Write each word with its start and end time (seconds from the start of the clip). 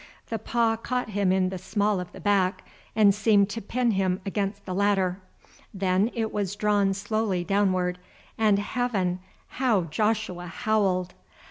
The 0.29 0.39
paw 0.39 0.77
caught 0.77 1.09
him 1.09 1.31
in 1.31 1.49
the 1.49 1.59
small 1.59 1.99
of 1.99 2.11
the 2.11 2.19
back, 2.19 2.67
and 2.95 3.13
seemed 3.13 3.51
to 3.51 3.61
pin 3.61 3.91
him 3.91 4.19
against 4.25 4.65
the 4.65 4.73
ladder. 4.73 5.19
Then 5.75 6.09
it 6.15 6.33
was 6.33 6.55
drawn 6.55 6.95
slowly 6.95 7.43
downward, 7.43 7.99
and 8.35 8.57
heaven! 8.57 9.19
how 9.59 9.83
Joshua 9.83 10.47
howled. 10.47 11.13